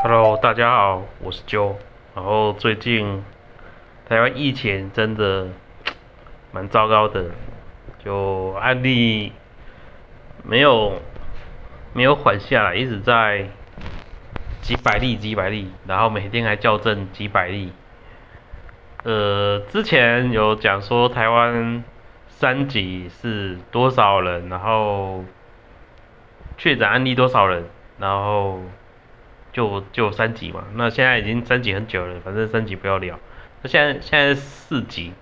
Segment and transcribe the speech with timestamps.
[0.00, 1.74] Hello，大家好，我是 Joe。
[2.14, 3.24] 然后最近
[4.08, 5.48] 台湾疫情真的
[6.52, 7.24] 蛮糟糕的，
[8.04, 9.32] 就案例
[10.44, 11.02] 没有
[11.94, 13.48] 没有缓下来，一直在
[14.62, 17.72] 几百例几百例，然后每天还校正几百例。
[19.02, 21.82] 呃，之前有讲说台湾
[22.28, 25.24] 三级是多少人，然后
[26.56, 27.64] 确诊案例多少人，
[27.98, 28.60] 然后。
[29.58, 33.18] 就就三级嘛，那现在已经三级很久了，反正三级不要聊。
[33.60, 35.12] 那现在现在四级，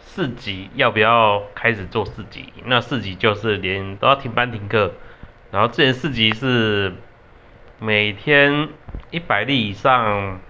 [0.00, 2.52] 四级要不要开始做四级？
[2.64, 4.94] 那四级就是连都要停班停课，
[5.52, 6.94] 然后之前四级是
[7.78, 8.70] 每天
[9.12, 10.40] 一百例以上，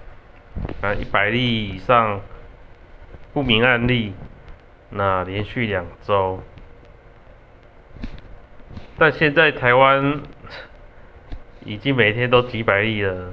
[0.81, 2.23] 啊一百例以上
[3.35, 4.15] 不明案例，
[4.89, 6.43] 那连续两周，
[8.97, 10.23] 但现在台湾。
[11.65, 13.33] 已经每天都几百亿了，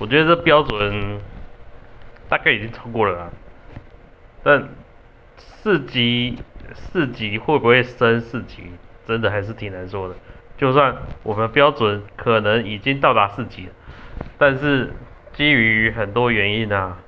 [0.00, 1.20] 我觉得这标准
[2.28, 3.30] 大概已经超过了啦。
[4.42, 4.68] 但
[5.36, 6.36] 四级
[6.74, 8.72] 四级会不会升四级，
[9.06, 10.16] 真的还是挺难说的。
[10.56, 13.72] 就算我们标准可能已经到达四级了，
[14.36, 14.92] 但是
[15.32, 16.98] 基于很多原因啊，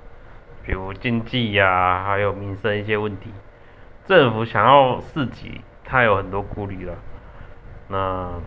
[0.65, 3.31] 比如经济呀，还有民生一些问题，
[4.07, 6.95] 政府想要四级，它有很多顾虑了。
[7.89, 8.41] 那。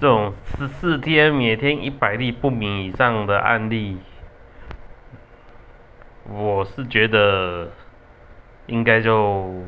[0.00, 3.98] 这种十四天每天一百例不明以上的案例，
[6.30, 7.68] 我是觉得
[8.66, 9.64] 应该就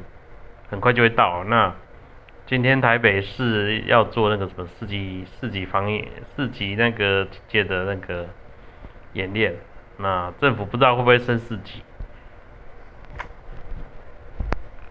[0.69, 1.42] 很快就会到。
[1.42, 1.75] 那
[2.47, 8.28] 今天台北市要做那个什么四级四级防疫四级那个界的那个
[9.14, 9.56] 演练，
[9.97, 11.83] 那政府不知道会不会升四级？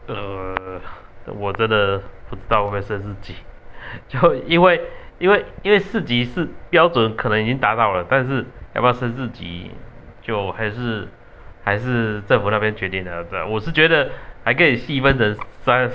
[0.07, 0.81] 呃，
[1.27, 3.35] 我真的不知道会不会升四级，
[4.09, 4.81] 就因为。
[5.19, 9.69] 因为因为四级是标准，可能已经达到了，但是要不要升四级，
[10.21, 11.09] 就还是
[11.61, 13.25] 还是政府那边决定的。
[13.25, 14.09] 这我是觉得
[14.45, 15.91] 还可以细分成三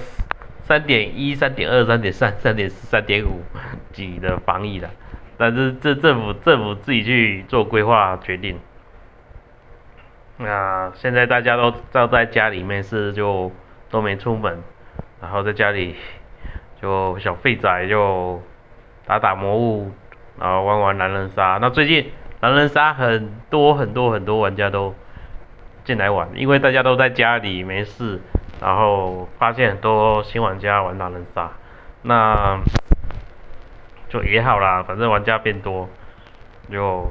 [0.65, 3.41] 三点一、三点二、三点三、三点四、三点五
[3.93, 4.91] 级的防疫的，
[5.39, 8.61] 但是这政府政府自己去做规划决定。
[10.37, 13.51] 那现在大家都照在家里面是就
[13.89, 14.63] 都没出门，
[15.23, 15.97] 然后在家里
[16.83, 18.43] 就小废仔就。
[19.07, 19.93] 打打魔物，
[20.39, 21.59] 然后玩玩狼人杀。
[21.61, 22.11] 那最近
[22.41, 24.95] 狼人杀很多很多很多玩家都
[25.85, 28.21] 进来玩，因为大家都在家里没事，
[28.61, 31.51] 然后发现很多新玩家玩狼人杀，
[32.03, 32.59] 那
[34.09, 35.89] 就也好啦，反正玩家变多，
[36.71, 37.11] 就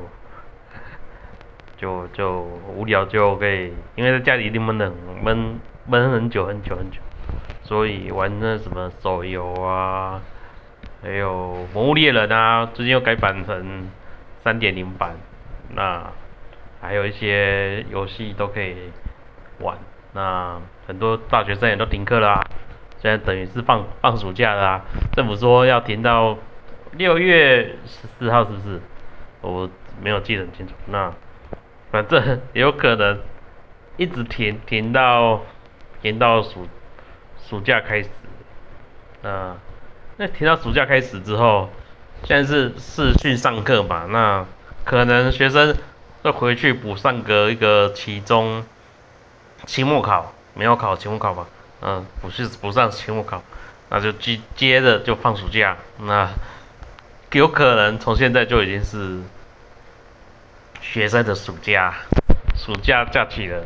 [1.77, 2.41] 就就
[2.75, 6.99] 无聊就可以，因为在家里一定闷冷闷闷很久很久很久，
[7.61, 10.21] 所以玩那什么手游啊。
[11.03, 13.91] 还有《魔物猎人》啊，最近又改版成
[14.41, 15.17] 三点零版，
[15.75, 16.09] 那
[16.79, 18.89] 还有一些游戏都可以
[19.59, 19.77] 玩。
[20.13, 22.41] 那很多大学生也都停课啦，
[23.01, 24.85] 现在等于是放放暑假啦。
[25.11, 26.37] 政府说要停到
[26.93, 28.79] 六月十四号，是不是？
[29.41, 29.69] 我
[30.01, 30.73] 没有记得很清楚。
[30.85, 31.13] 那
[31.91, 33.19] 反正有可能
[33.97, 35.41] 一直停停到
[36.01, 36.65] 停到暑
[37.37, 38.09] 暑假开始。
[39.21, 39.57] 那。
[40.18, 41.69] 那提到暑假开始之后，
[42.24, 44.06] 现在是视讯上课嘛？
[44.09, 44.46] 那
[44.84, 45.75] 可能学生
[46.22, 48.63] 会回去补上个一个期中
[49.66, 51.47] 期末考，没有考期末考吧？
[51.81, 53.41] 嗯，补是补上期末考，
[53.90, 55.78] 那就接接着就放暑假。
[56.00, 56.30] 那
[57.31, 59.19] 有可能从现在就已经是
[60.80, 61.95] 学生的暑假，
[62.56, 63.66] 暑假假期了。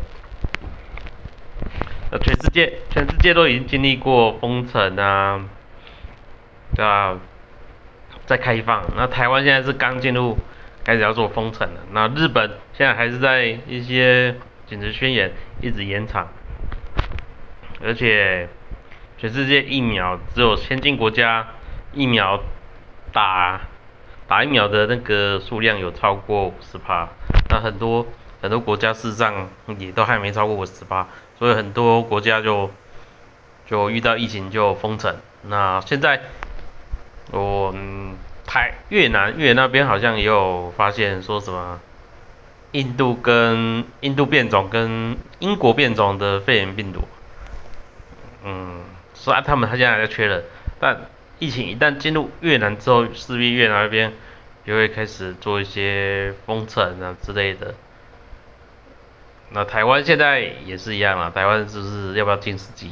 [2.09, 5.43] 那，全世界全世界都已经经历过封城啊。
[6.75, 7.17] 对啊，
[8.25, 8.83] 在开放。
[8.95, 10.37] 那台湾现在是刚进入，
[10.83, 11.81] 开始要做封城了。
[11.91, 14.35] 那日本现在还是在一些
[14.67, 16.27] 紧急宣言一直延长，
[17.83, 18.47] 而且
[19.17, 21.47] 全世界疫苗只有先进国家
[21.93, 22.39] 疫苗
[23.11, 23.61] 打
[24.27, 27.07] 打疫苗的那个数量有超过五十趴，
[27.49, 28.05] 那很多
[28.41, 29.49] 很多国家事实上
[29.79, 31.07] 也都还没超过五十趴，
[31.39, 32.69] 所以很多国家就
[33.65, 35.15] 就遇到疫情就封城。
[35.43, 36.21] 那现在。
[37.31, 37.75] 我
[38.45, 41.81] 台越南越南那边好像也有发现说什么
[42.71, 47.01] 印度跟印度变种跟英国变种的肺炎病毒，
[48.45, 48.81] 嗯，
[49.13, 50.43] 虽然他们他现在还在确认，
[50.79, 51.01] 但
[51.39, 54.13] 疫情一旦进入越南之后，势必越南那边
[54.65, 57.75] 就会开始做一些封城啊之类的。
[59.49, 62.91] 那台湾现在也是一样啊，台湾就是要不要进四级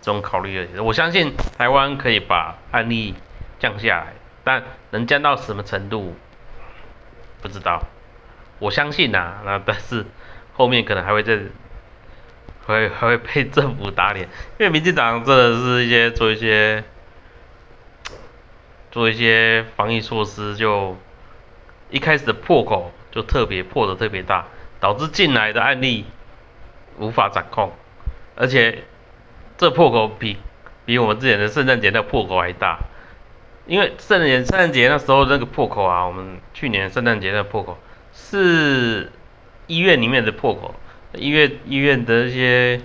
[0.00, 3.14] 这种考虑的，我相信台湾可以把案例。
[3.64, 4.12] 降下来，
[4.44, 6.14] 但能降到什么程度，
[7.40, 7.82] 不知道，
[8.58, 10.04] 我相信呐，那但是
[10.52, 11.38] 后面可能还会再，
[12.66, 14.28] 会还会被政府打脸，
[14.58, 16.84] 因为民进党真的是一些做一些
[18.90, 20.98] 做一些防疫措施，就
[21.88, 24.44] 一开始的破口就特别破的特别大，
[24.78, 26.04] 导致进来的案例
[26.98, 27.72] 无法掌控，
[28.36, 28.84] 而且
[29.56, 30.36] 这破口比
[30.84, 32.78] 比我们之前的圣诞节那破口还大。
[33.66, 37.78] 因为圣诞节圣诞节那时候那个破口啊，我们去年圣诞节那破口
[38.12, 39.10] 是
[39.68, 40.74] 医院里面的破口，
[41.14, 42.82] 医院医院的一些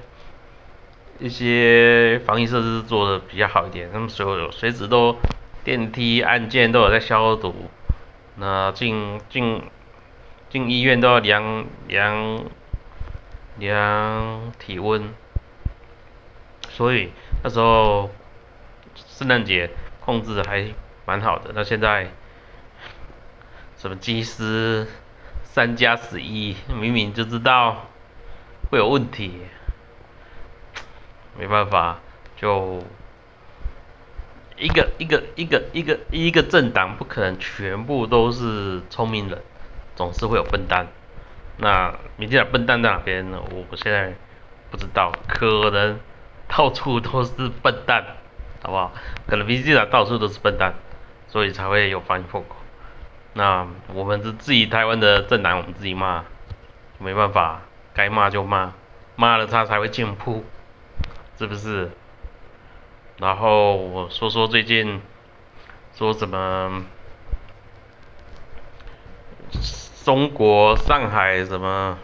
[1.20, 5.18] 一些防疫设施做的比较好一点，他们所有随时都
[5.66, 7.54] 电梯按键都有在消毒，
[8.38, 9.62] 那进进
[10.50, 12.46] 进医院都要量量
[13.58, 15.14] 量体温，
[16.70, 17.12] 所以
[17.44, 18.10] 那时候
[18.96, 19.70] 圣诞节。
[20.10, 20.66] 控制的还
[21.06, 22.08] 蛮好的，那现在
[23.78, 24.88] 什么机师
[25.44, 27.86] 三加十一，明明就知道
[28.72, 29.42] 会有问题，
[31.38, 32.00] 没办法，
[32.36, 32.84] 就
[34.58, 39.40] 一个一个一个一个一个政党不可能全部都是聪明人，
[39.96, 40.88] 总是会有笨蛋。
[41.58, 43.40] 那民进党笨蛋在哪边呢？
[43.52, 44.16] 我现在
[44.72, 46.00] 不知道，可能
[46.48, 48.04] 到处都是笨蛋。
[48.62, 48.92] 好不好？
[49.28, 50.74] 可能民进党到处都是笨蛋，
[51.28, 52.56] 所以才会有防疫破口。
[53.34, 56.26] 那我们是自己台湾的政党，我们自己骂，
[56.98, 57.62] 没办法，
[57.94, 58.74] 该骂就骂，
[59.16, 60.44] 骂了他才会进步，
[61.38, 61.92] 是不是？
[63.18, 65.02] 然后我说说最近
[65.96, 66.84] 说什么，
[70.04, 71.98] 中国上海什么，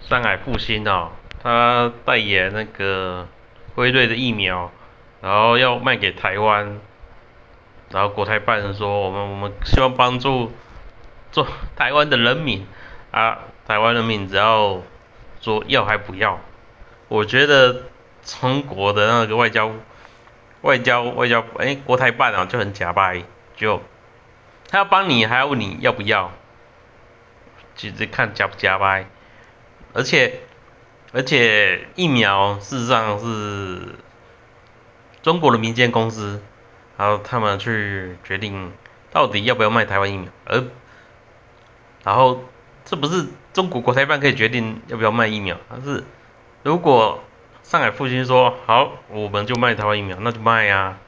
[0.00, 1.12] 上海复兴哦，
[1.42, 3.26] 他代言那个
[3.74, 4.70] 辉瑞的疫苗。
[5.24, 6.80] 然后要卖给台湾，
[7.88, 10.52] 然后国台办说我们我们希望帮助
[11.32, 12.66] 做台湾的人民
[13.10, 14.82] 啊，台湾人民只要
[15.40, 16.40] 说要还不要，
[17.08, 17.84] 我觉得
[18.22, 19.70] 中国的那个外交
[20.60, 23.22] 外交外交哎国台办啊就很假掰，
[23.56, 23.80] 就
[24.68, 26.32] 他要帮你还要问你要不要，
[27.76, 29.06] 其实看假不假掰，
[29.94, 30.40] 而且
[31.14, 34.03] 而且疫苗事实上是。
[35.24, 36.42] 中国的民间公司，
[36.98, 38.70] 然后他们去决定
[39.10, 40.62] 到底要不要卖台湾疫苗，而
[42.02, 42.44] 然后
[42.84, 46.04] 这不是中国国台办可以决定要不要卖疫苗，而是
[46.62, 47.24] 如果
[47.62, 50.98] 上海复兴说好，我们就卖台湾疫苗，那就卖呀，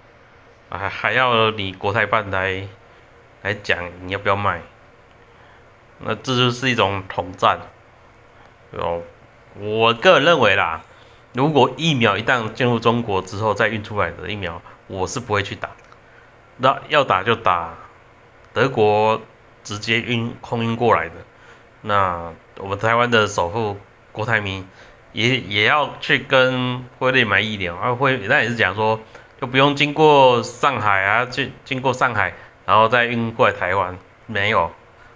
[0.71, 2.67] 还还要你国台办来
[3.43, 4.63] 来讲你要不要卖，
[5.99, 7.59] 那这就是一种统战，
[8.71, 9.03] 哦，
[9.59, 10.86] 我个人认为啦。
[11.37, 15.69] 如果疫苗一旦进入中国之后再运出来的疫苗，我是不会去打。
[16.57, 17.75] 那要打就打
[18.55, 19.21] 德国
[19.63, 21.15] 直接运空运过来的。
[21.83, 23.77] 那我们台湾的首富
[24.13, 24.67] 郭台铭
[25.13, 28.99] 也也要去跟辉瑞买疫苗，啊辉那也是讲说
[29.39, 32.33] 就不用经过上海啊，去经过上海
[32.65, 34.73] 然后再运过来台湾，没有，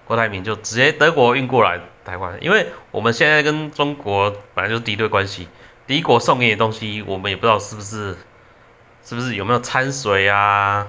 [0.06, 5.48] 郭台铭就直接德国运过来台湾，因为我们现在跟中国本来就是敌对关系。
[5.90, 8.16] 敌国送给你的东西，我们也不知道是不是，
[9.02, 10.86] 是不是有没有掺水啊，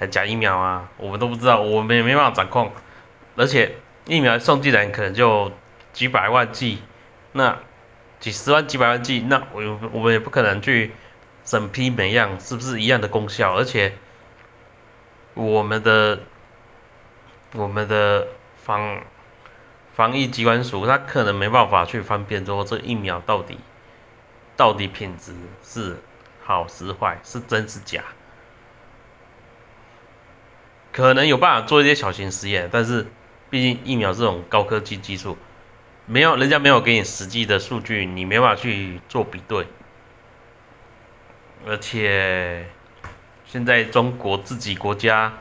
[0.00, 2.72] 还假疫苗啊，我们都不知道，我们也没办法掌控。
[3.36, 5.52] 而且疫苗送进来可能就
[5.92, 6.82] 几百万剂，
[7.30, 7.58] 那
[8.18, 10.90] 几十万、几百万剂，那我我们也不可能去
[11.44, 13.92] 审批每样是不是一样的功效，而且
[15.34, 16.18] 我们的
[17.54, 19.02] 我们的防
[19.94, 23.56] 防疫机关署，他可能没办法去分辨说这疫苗到底。
[24.56, 25.32] 到底品质
[25.62, 25.96] 是
[26.44, 28.02] 好是坏，是真是假？
[30.92, 33.06] 可能有办法做一些小型实验，但是
[33.48, 35.38] 毕竟疫苗这种高科技技术，
[36.04, 39.66] 没有人家没有给你实际的数据，你没办法去做比对。
[41.66, 42.66] 而且
[43.46, 45.32] 现在中国自己国家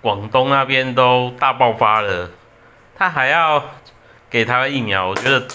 [0.00, 2.30] 广东那边都大爆发了，
[2.94, 3.64] 他还要
[4.30, 5.48] 给台湾疫苗，我觉得，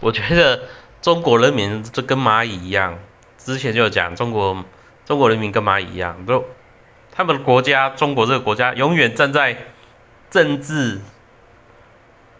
[0.00, 0.68] 我觉得。
[1.02, 2.96] 中国人民就跟蚂蚁一样，
[3.36, 4.64] 之前就有讲中国
[5.04, 6.44] 中国人民跟蚂蚁一样，就
[7.10, 9.58] 他们国家中国这个国家永远站在
[10.30, 11.00] 政治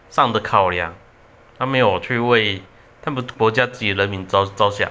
[0.09, 0.95] 上的考量，
[1.59, 2.63] 他没有去为
[3.01, 4.89] 他们国家自己人民着着想。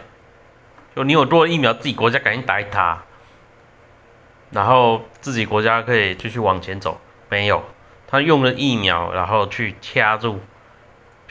[0.95, 3.05] 就你有多疫苗，自己国家赶紧打一打，
[4.50, 7.00] 然后自己国家可以继续往前走。
[7.31, 7.64] 没有，
[8.07, 10.41] 他用了疫苗，然后去掐住。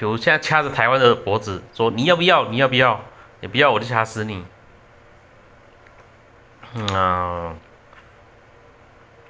[0.01, 2.47] 比如现在掐着台湾的脖子，说你要不要？
[2.47, 3.01] 你要不要？
[3.39, 4.43] 你不要我就掐死你。
[6.73, 7.55] 嗯，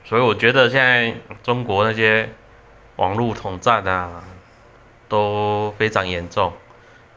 [0.06, 2.30] 所以我觉得现在中国那些
[2.96, 4.24] 网络统战啊，
[5.10, 6.54] 都非常严重。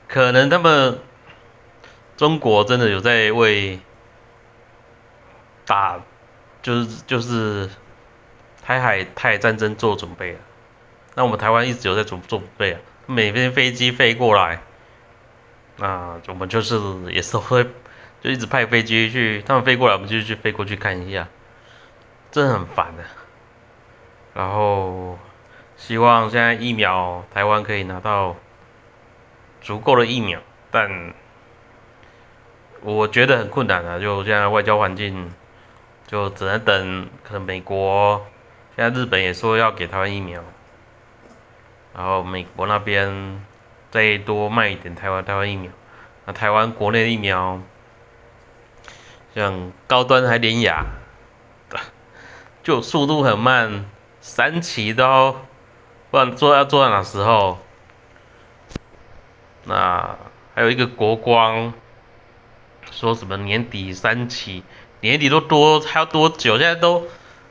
[0.09, 0.99] 可能他们
[2.17, 3.79] 中国真的有在为
[5.65, 6.01] 打，
[6.61, 7.71] 就是就是
[8.65, 10.41] 台海台海战争做准备了。
[11.15, 14.61] 那我们台湾一直有在做做准备啊，每边飞机飞过来，
[15.77, 16.79] 那我们就是
[17.11, 17.65] 也是会
[18.23, 21.29] 就一直派飞机去，他们飞过来，我们就去飞过去看一下，
[22.31, 23.05] 真的很烦的。
[24.33, 25.19] 然后
[25.77, 28.37] 希望现在疫苗台湾可以拿到
[29.61, 31.13] 足够的疫苗，但
[32.81, 35.31] 我觉得很困难啊，就现在外交环境，
[36.07, 38.27] 就只能等可能美国，
[38.75, 40.43] 现在日本也说要给台湾疫苗。
[41.95, 43.45] 然后美国那边
[43.93, 45.71] 再多卖一点台湾台湾疫苗，
[46.27, 47.61] 那台湾国内疫苗
[49.33, 50.87] 像高端还连雅，
[52.65, 53.85] 就速度很慢，
[54.21, 55.37] 三期都
[56.11, 57.59] 不知道做要做到哪时候。
[59.63, 60.19] 那
[60.55, 61.73] 还有一个国光
[62.91, 64.65] 说什么年底三期，
[65.01, 66.59] 年底都多还要多久？
[66.59, 67.07] 现在都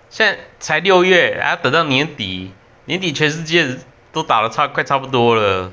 [0.09, 2.51] 现在才六月，还要等到年底，
[2.85, 3.79] 年底全世界。
[4.13, 5.71] 都打的差快差不多了，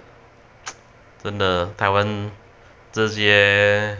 [1.22, 2.30] 真的，台湾
[2.90, 3.98] 这些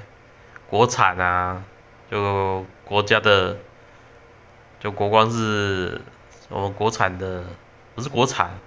[0.70, 1.62] 国产啊，
[2.10, 3.58] 就国家的，
[4.80, 6.00] 就国光是
[6.48, 7.44] 我们国产的，
[7.94, 8.58] 不是国产，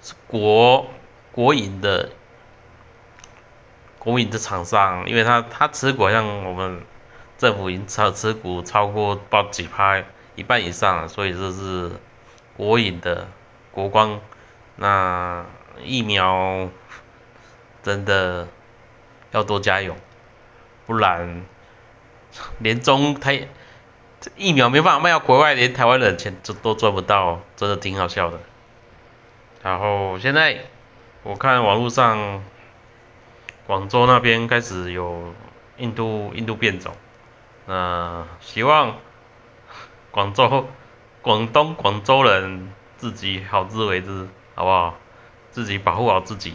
[0.00, 0.86] 是国
[1.30, 2.08] 国营的，
[3.98, 6.86] 国营的厂商，因为他他持股像我们
[7.36, 11.92] 政府已经超持股超过报几拍一半以上了，所以这是
[12.56, 13.28] 国营的
[13.72, 14.18] 国光。
[14.76, 15.44] 那
[15.84, 16.68] 疫苗
[17.82, 18.48] 真的
[19.30, 19.96] 要多加油，
[20.86, 21.44] 不然
[22.58, 23.48] 连中台
[24.36, 28.40] 疫苗没办法卖到国外，连台湾人钱都都赚不到，真的挺好笑的。
[29.62, 30.60] 然后现在
[31.22, 32.42] 我看网络上，
[33.66, 35.34] 广州那边开始有
[35.76, 36.94] 印度印度变种，
[37.66, 38.96] 那希望
[40.10, 40.68] 广州
[41.22, 44.28] 广东广州人自己好自为之。
[44.54, 44.98] 好不好？
[45.50, 46.54] 自己保护好自己。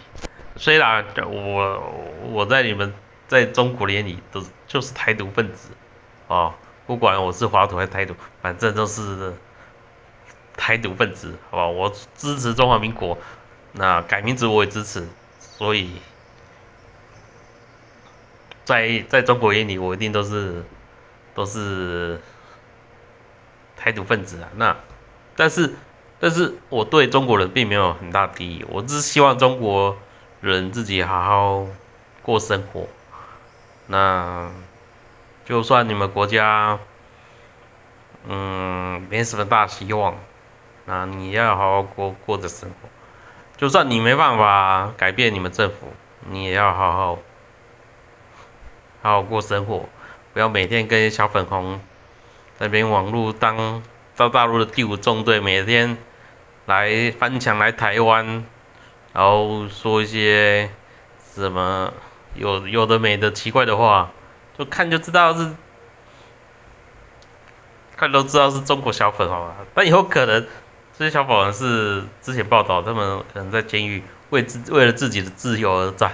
[0.56, 1.94] 虽然我
[2.32, 2.92] 我在你们
[3.27, 5.70] 在中国眼里都就是台独分子，
[6.27, 6.56] 哦，
[6.88, 9.36] 不管我是华独还是台独，反正都是
[10.56, 11.68] 台独分子，好吧？
[11.68, 13.20] 我支持中华民国，
[13.74, 15.08] 那改名字我也支持，
[15.39, 15.92] 所以，
[18.66, 20.66] 在在中国眼里，我一定都是
[21.36, 22.20] 都是
[23.75, 24.50] 台独分子啊。
[24.56, 24.75] 那
[25.36, 25.75] 但是。
[26.19, 29.97] 但是我对中国人并没有很大敌意，我只是希望中国
[30.41, 31.67] 人自己好好
[32.24, 32.88] 过生活。
[33.86, 34.50] 那
[35.45, 36.79] 就算你们国家，
[38.27, 40.15] 嗯，没什么大希望，
[40.86, 42.89] 那你要好好过过着生活。
[43.57, 45.93] 就算你没办法改变你们政府，
[46.27, 47.19] 你也要好好
[49.03, 49.88] 好好过生活，
[50.33, 51.79] 不要每天跟小粉红
[52.57, 53.83] 那边网络当
[54.15, 55.97] 到大陆的第五纵队，每天。
[56.67, 58.43] 来翻墙来台湾，
[59.13, 60.69] 然后说一些
[61.33, 61.93] 什么
[62.36, 64.12] 有有的没的奇怪的话，
[64.57, 65.53] 就看就知道是，
[67.95, 69.55] 看都知道是中国小粉好吧。
[69.74, 70.45] 但有可能
[71.00, 76.12] 这些小粉红是之前报道，他们可能在监狱为自为了自己的自由而战，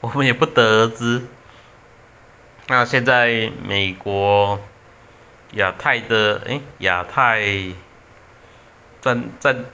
[0.00, 1.22] 我们也不得而知。
[2.66, 4.58] 那现在美国
[5.52, 7.44] 亚太的哎亚太
[9.00, 9.64] 战战。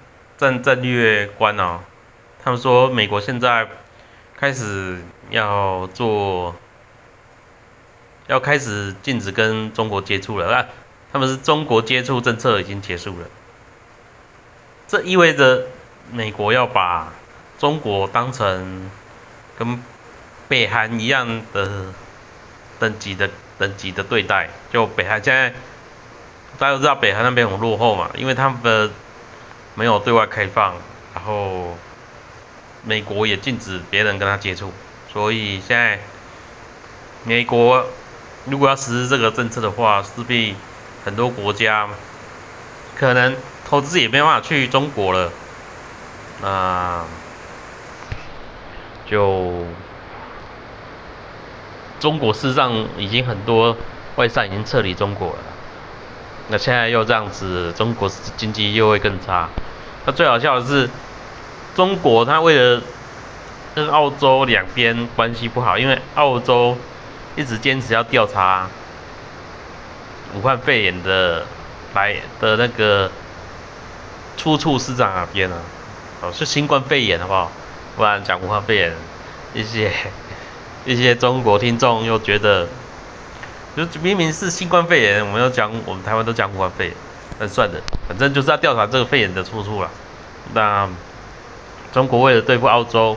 [0.40, 1.80] 战战略观哦，
[2.42, 3.68] 他们说美国现在
[4.38, 6.56] 开始要做，
[8.26, 10.66] 要开始禁止跟中国接触了啊，
[11.12, 13.26] 他们是中国接触政策已经结束了，
[14.88, 15.66] 这意味着
[16.10, 17.12] 美国要把
[17.58, 18.90] 中国当成
[19.58, 19.82] 跟
[20.48, 21.92] 北韩一样的
[22.78, 23.28] 等级的
[23.58, 25.50] 等级的对待，就北韩现在
[26.58, 28.90] 大家都知道北韩那边很落后嘛，因为他们的。
[29.74, 30.74] 没有对外开放，
[31.14, 31.76] 然后
[32.82, 34.72] 美国也禁止别人跟他接触，
[35.12, 35.98] 所以现在
[37.24, 37.86] 美国
[38.46, 40.56] 如果要实施这个政策的话，势必
[41.04, 41.88] 很多国家
[42.96, 45.30] 可能投资也没办法去中国了，
[46.42, 47.04] 那
[49.06, 49.66] 就
[52.00, 53.76] 中国事实上已经很多
[54.16, 55.49] 外商已经撤离中国了。
[56.50, 59.48] 那现在又这样子，中国经济又会更差。
[60.04, 60.90] 那最好笑的是，
[61.76, 62.82] 中国它为了
[63.74, 66.76] 跟澳洲两边关系不好，因为澳洲
[67.36, 68.68] 一直坚持要调查
[70.34, 71.46] 武汉肺炎的
[71.94, 73.10] 来的那个
[74.36, 75.58] 出处是在哪边啊？
[76.22, 77.52] 哦，是新冠肺炎好不好？
[77.96, 78.92] 不然讲武汉肺炎，
[79.54, 79.92] 一些
[80.86, 82.66] 一些中国听众又觉得，
[83.76, 86.94] 就明明是新冠肺炎，我们要讲我们台湾都讲武汉肺炎，
[87.38, 89.88] 那算了，反正就是要调查这个肺炎的出处了。
[90.52, 90.88] 那
[91.92, 93.16] 中国为了对付澳洲，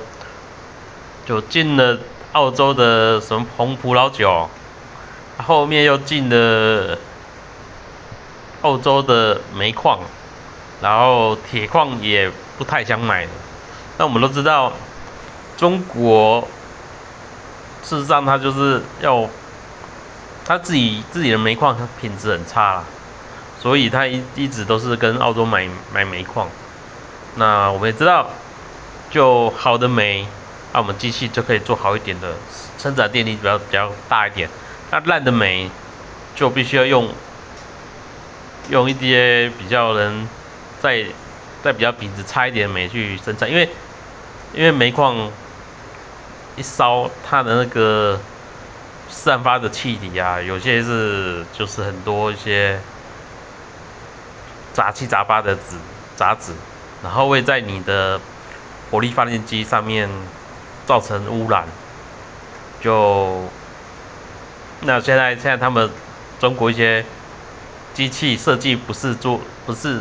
[1.26, 1.98] 就进了
[2.34, 4.48] 澳洲的什么红葡萄酒，
[5.38, 6.98] 后面又进了
[8.62, 10.00] 澳洲的煤矿，
[10.82, 13.32] 然后铁矿也不太想买了。
[13.98, 14.72] 那我们都知道，
[15.58, 16.48] 中国
[17.84, 19.28] 事实上它就是要
[20.46, 22.84] 他自己自己的煤矿品质很差啦，
[23.62, 26.50] 所以他一一直都是跟澳洲买买煤矿。
[27.36, 28.30] 那我们也知道，
[29.10, 30.28] 就好的煤，
[30.74, 32.34] 那我们机器就可以做好一点的，
[32.78, 34.50] 生产电力比较比较大一点。
[34.92, 35.70] 那烂的煤，
[36.36, 37.10] 就必须要用
[38.70, 40.28] 用一些比较能
[40.82, 41.06] 在
[41.64, 43.70] 在比较品质差一点的煤去生产，因为
[44.54, 45.32] 因为煤矿
[46.56, 48.20] 一烧，它的那个
[49.14, 52.80] 散发的气体啊，有些是就是很多一些
[54.74, 55.78] 杂七杂八的纸
[56.18, 56.52] 杂质。
[57.04, 58.18] 然后会在你的
[58.90, 60.10] 火力发电机上面
[60.86, 61.66] 造成污染，
[62.82, 63.44] 就
[64.80, 65.90] 那现在现在他们
[66.40, 67.04] 中国一些
[67.94, 70.00] 机器设计不是做不是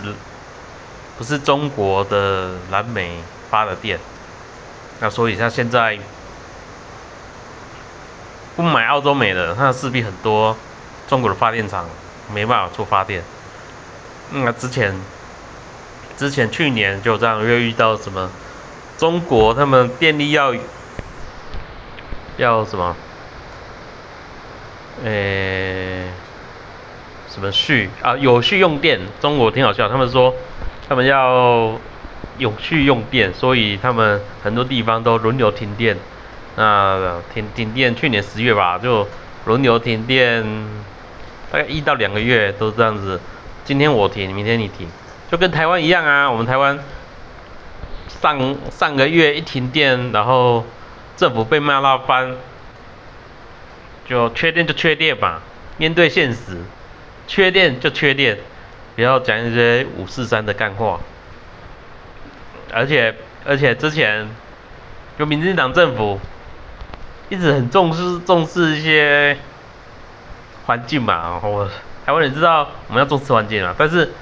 [1.19, 3.19] 不是中国的蓝煤
[3.51, 3.99] 发的电，
[5.01, 5.99] 那所以像现在
[8.57, 10.57] 不买澳洲煤的，它势必很多
[11.09, 11.89] 中国的发电厂
[12.33, 13.23] 没办法做发电，
[14.31, 14.95] 那之前。
[16.15, 18.31] 之前去年就这样又遇到什么？
[18.99, 20.55] 中国他们电力要
[22.37, 22.95] 要什么？
[25.03, 26.07] 诶，
[27.29, 28.15] 什么续啊？
[28.19, 29.01] 有序用电。
[29.21, 30.33] 中国挺好笑，他们说
[30.89, 31.73] 他们要
[32.39, 35.97] 有序用电，所以他们很多地方都轮流停电。
[36.57, 39.09] 那停停电，去年十月吧，就
[39.47, 40.45] 轮流停电，
[41.51, 43.21] 大概一到两个月都这样子。
[43.65, 44.89] 今天我停，明天你停。
[45.31, 46.79] 就跟台湾一样啊，我们台湾
[48.21, 50.65] 上上个月一停电，然后
[51.17, 52.37] 政府被骂到翻，
[54.07, 55.41] 就缺电就缺电吧，
[55.79, 56.59] 面对现实，
[57.27, 58.39] 缺电就缺电，
[58.95, 61.01] 不要讲一些五四三的干话。
[62.75, 63.15] 而且
[63.47, 64.29] 而且之前
[65.19, 66.21] 就民进党政府
[67.33, 69.39] 一直很重视重视一些
[70.67, 71.67] 环境嘛，我
[72.05, 74.13] 台湾人知道我们要重视环境啊，但是。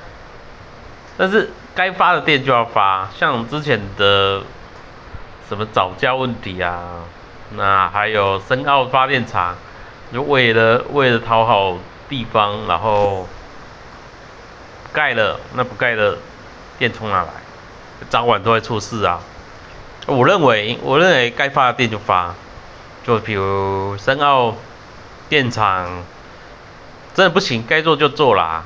[1.18, 4.40] 但是该发的电就要发，像之前的
[5.46, 7.00] 什么早教问题啊，
[7.50, 9.54] 那还有深澳发电厂，
[10.14, 11.76] 就为了为了讨好
[12.08, 13.28] 地方，然后
[14.94, 16.16] 盖了，那不盖的
[16.78, 17.28] 电从哪来？
[18.08, 19.20] 早晚都会出事啊。
[20.06, 22.34] 我认为，我认为该发的电就发，
[23.06, 24.56] 就比如深澳
[25.28, 26.04] 电厂
[27.14, 28.64] 真的不行，该做就做啦。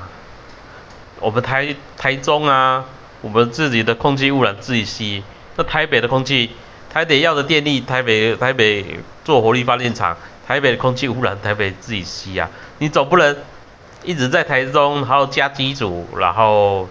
[1.19, 2.85] 我们台台中啊，
[3.21, 5.23] 我们自己的空气污染自己吸。
[5.55, 6.51] 那台北的空气，
[6.91, 12.49] 台北要的电力，台北台北做火力发电厂，台北的空气污染台北自己吸啊。
[12.79, 13.35] 你总不能
[14.03, 16.89] 一直在台中，然后加机组，然后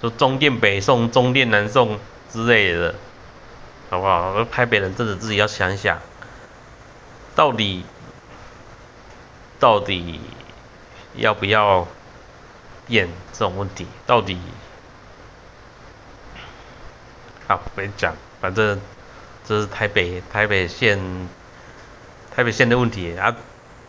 [0.00, 1.98] 就中电北送、中电南送
[2.30, 2.94] 之类的，
[3.90, 4.44] 好不好？
[4.44, 5.98] 台北人真的自己要想想，
[7.36, 7.84] 到底
[9.60, 10.20] 到底
[11.14, 11.86] 要不要？
[12.88, 14.38] 电这种问题到底，
[17.48, 18.80] 好，我跟你讲，反正
[19.44, 21.28] 这是台北台北县
[22.32, 23.34] 台北县的问题啊，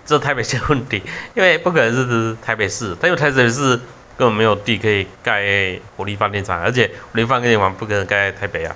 [0.03, 1.03] 这台北县问题，
[1.36, 3.77] 因为不可能是台北市，因为台北市
[4.17, 8.75] 根本没有地可以盖火力发电厂，而且火力发电厂不可能盖在台北啊，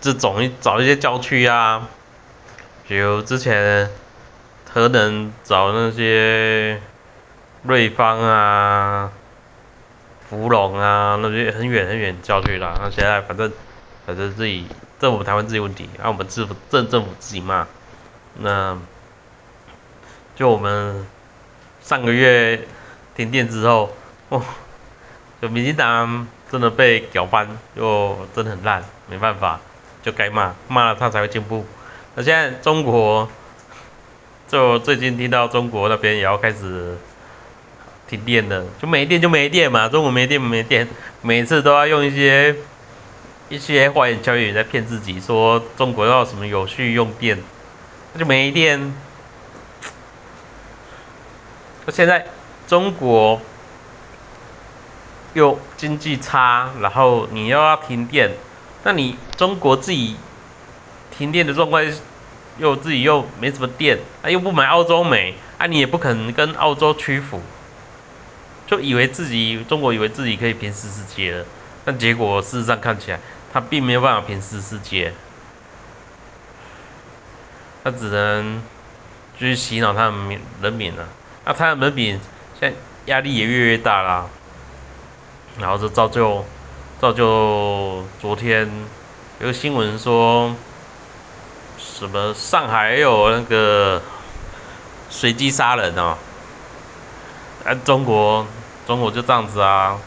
[0.00, 1.88] 这种找一些郊区啊，
[2.86, 3.90] 比如之前
[4.72, 6.80] 核能找那些
[7.62, 9.10] 瑞芳啊。
[10.28, 12.74] 芙蓉啊，那些很远很远郊区啦。
[12.78, 13.50] 那现在反正
[14.04, 14.66] 反正自己
[15.00, 17.66] 政府台湾自己问题，让我们政府政政府自己骂。
[18.36, 18.76] 那
[20.36, 21.06] 就我们
[21.80, 22.60] 上个月
[23.16, 23.96] 停电之后，
[24.28, 24.44] 哦，
[25.40, 29.60] 就民进党真的被搅翻，就真的很烂，没办法，
[30.02, 31.64] 就该骂，骂了他才会进步。
[32.16, 33.30] 那现在中国，
[34.48, 36.96] 就最近听到中国那边也要开始。
[38.08, 40.88] 停电了，就没电就没电嘛，中国没电没电，
[41.20, 42.56] 每次都要用一些
[43.50, 47.38] 一些花言巧语在骗自己，说中国要什么有序用电，
[48.14, 48.94] 那就没电。
[51.84, 52.26] 那现在
[52.66, 53.42] 中国
[55.34, 58.30] 又经济差，然后你又要停电，
[58.84, 60.16] 那你中国自己
[61.10, 61.84] 停电的状况，
[62.58, 67.40] 又自己又没什么电，啊又不买澳洲煤，啊你也不可能跟澳洲屈服，
[68.66, 71.44] 就以为自己中国以为自己可以平世世界了，
[71.84, 73.20] 但结果事实上看起来，
[73.52, 75.12] 他并没有办法平世世界，
[77.84, 78.60] 他只能
[79.38, 81.08] 继续洗脑他的民人民了，
[81.44, 82.20] 那他的人民
[82.58, 84.26] 现在压力也越来越大啦，
[85.60, 86.44] 然后就造就
[87.00, 88.68] 造就昨天
[89.38, 90.56] 有个新闻说。
[91.98, 92.32] 什么？
[92.32, 94.00] 上海有那个
[95.10, 96.16] 随机杀人哦？
[97.64, 98.46] 啊，中国
[98.86, 99.98] 中国就这样子啊，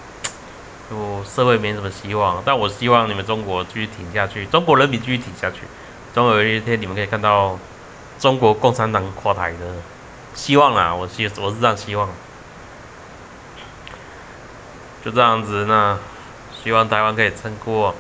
[0.90, 2.42] 就社会没什么希望。
[2.46, 5.64] 但我希望你们中国继续挺下去，中国人民继续挺下去，
[6.14, 7.60] 总有一天你们可以看到
[8.18, 9.58] 中国共产党垮台的
[10.34, 10.96] 希望啦。
[10.96, 12.08] 我希我是这样希望，
[15.04, 15.66] 就这样子。
[15.66, 16.00] 那
[16.64, 17.94] 希望台湾可以撑过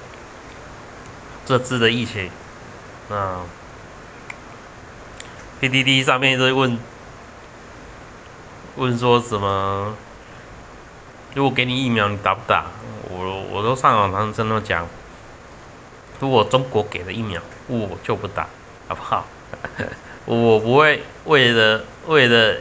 [1.45, 2.32] 这次的疫情。
[3.10, 3.39] 那。
[5.62, 6.80] PDD 上面在问
[8.78, 9.95] 问说什么？
[11.36, 12.65] 如果给你疫苗，你打不打？
[13.08, 14.88] 我我都上网常真的讲，
[16.19, 18.47] 如果中国给了疫苗，我就不打，
[18.88, 19.28] 好不好？
[20.26, 22.58] 我不会为了为了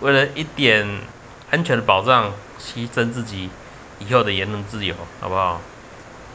[0.00, 1.02] 为了一点
[1.52, 3.48] 安全的保障，牺牲自己
[4.00, 5.60] 以后的言论自由，好不好？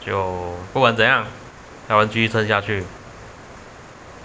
[0.02, 1.26] 就不管怎样，
[1.86, 2.84] 台湾继续撑下去。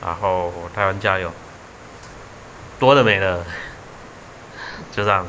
[0.01, 1.31] 然后台湾加油，
[2.79, 3.45] 多的没了，
[4.91, 5.25] 就这样。